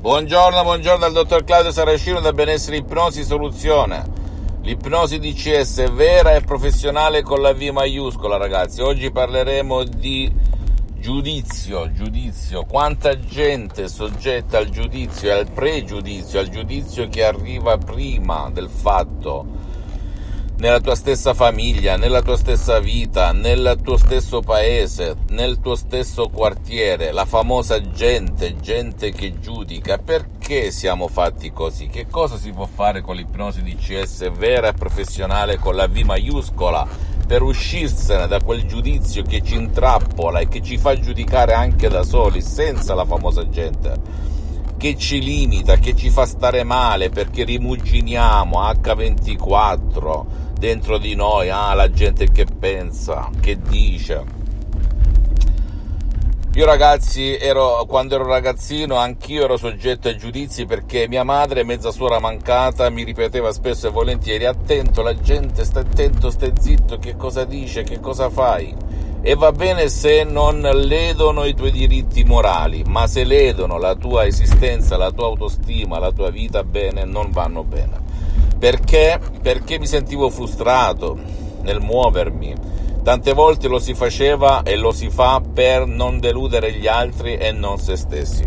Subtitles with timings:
[0.00, 4.02] Buongiorno, buongiorno dal dottor Claudio Saracino da Benessere Ipnosi Soluzione.
[4.62, 8.80] L'ipnosi DCS vera e professionale con la V maiuscola, ragazzi.
[8.80, 10.32] Oggi parleremo di
[10.94, 12.64] giudizio, giudizio.
[12.64, 18.70] Quanta gente è soggetta al giudizio e al pregiudizio, al giudizio che arriva prima del
[18.70, 19.59] fatto
[20.60, 26.28] nella tua stessa famiglia, nella tua stessa vita, nel tuo stesso paese, nel tuo stesso
[26.28, 29.96] quartiere, la famosa gente, gente che giudica.
[29.96, 31.88] Perché siamo fatti così?
[31.88, 35.96] Che cosa si può fare con l'ipnosi di CS vera e professionale con la V
[35.96, 36.86] maiuscola
[37.26, 42.02] per uscirsene da quel giudizio che ci intrappola e che ci fa giudicare anche da
[42.02, 44.28] soli, senza la famosa gente?
[44.76, 51.72] che ci limita, che ci fa stare male perché rimuginiamo H24 dentro di noi, ah
[51.72, 54.38] la gente che pensa, che dice.
[56.52, 61.90] Io ragazzi, ero, quando ero ragazzino, anch'io ero soggetto ai giudizi perché mia madre, mezza
[61.90, 67.16] suora mancata, mi ripeteva spesso e volentieri, attento, la gente, stai attento, stai zitto, che
[67.16, 68.76] cosa dice, che cosa fai
[69.22, 74.24] e va bene se non ledono i tuoi diritti morali, ma se ledono la tua
[74.24, 78.09] esistenza, la tua autostima, la tua vita bene, non vanno bene.
[78.60, 79.18] Perché?
[79.40, 81.18] Perché mi sentivo frustrato
[81.62, 82.54] nel muovermi.
[83.02, 87.52] Tante volte lo si faceva e lo si fa per non deludere gli altri e
[87.52, 88.46] non se stessi.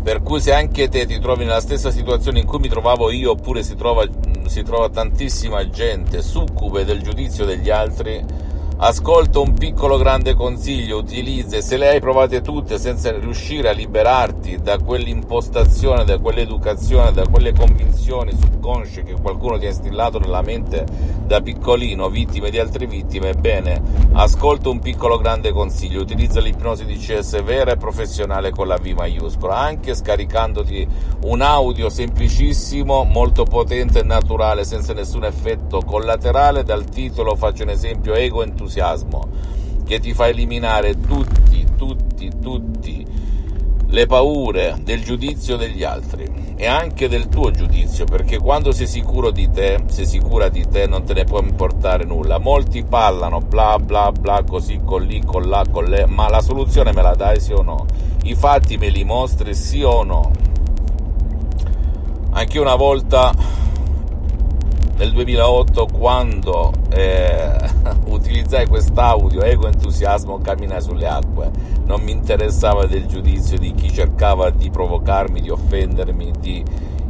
[0.00, 3.32] Per cui se anche te ti trovi nella stessa situazione in cui mi trovavo io,
[3.32, 4.06] oppure si trova,
[4.46, 8.24] si trova tantissima gente succube del giudizio degli altri,
[8.84, 14.56] Ascolta un piccolo grande consiglio, utilizza se le hai provate tutte senza riuscire a liberarti
[14.60, 20.84] da quell'impostazione, da quell'educazione, da quelle convinzioni subconsce che qualcuno ti ha instillato nella mente
[21.24, 23.80] da piccolino, vittime di altre vittime, bene,
[24.14, 28.94] ascolta un piccolo grande consiglio, utilizza l'ipnosi di CS vera e professionale con la V
[28.96, 30.88] maiuscola, anche scaricandoti
[31.26, 37.68] un audio semplicissimo, molto potente e naturale, senza nessun effetto collaterale, dal titolo faccio un
[37.68, 39.28] esempio ego entusiasmo entusiasmo
[39.84, 43.06] che ti fa eliminare tutti, tutti, tutti
[43.88, 49.30] le paure del giudizio degli altri e anche del tuo giudizio, perché quando sei sicuro
[49.30, 52.38] di te, sei sicura di te, non te ne può importare nulla.
[52.38, 56.92] Molti parlano bla bla bla così con lì, con là, con le, ma la soluzione
[56.92, 57.84] me la dai sì o no?
[58.22, 60.30] I fatti me li mostri sì o no?
[62.30, 63.34] Anche una volta
[65.02, 67.58] nel 2008 quando eh,
[68.06, 71.50] utilizzai quest'audio ego entusiasmo camminai sulle acque.
[71.84, 76.64] Non mi interessava del giudizio di chi cercava di provocarmi di offendermi di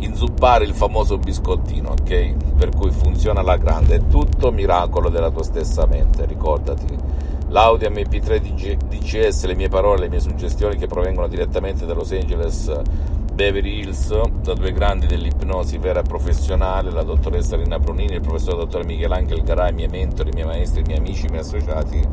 [0.00, 2.34] inzuppare il famoso biscottino ok?
[2.56, 3.96] Per cui funziona alla grande.
[3.96, 6.94] È tutto miracolo della tua stessa mente ricordati.
[7.48, 12.70] L'audio mp3 DCS le mie parole le mie suggestioni che provengono direttamente da Los Angeles
[13.38, 14.10] Beverly Hills
[14.42, 19.72] da due grandi dell'ipnosi vera professionale, la dottoressa Rina Brunini il professor dottor Michelangelo Garai,
[19.72, 22.04] miei mentori, miei maestri, miei amici, miei associati,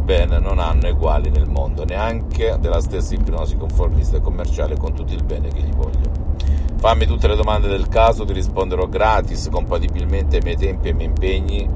[0.00, 5.12] bene, non hanno uguali nel mondo, neanche della stessa ipnosi conformista e commerciale con tutto
[5.12, 6.12] il bene che gli voglio.
[6.76, 10.96] Fammi tutte le domande del caso, ti risponderò gratis, compatibilmente ai miei tempi e ai
[10.96, 11.68] miei impegni.